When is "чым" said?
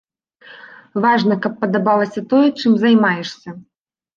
2.59-2.71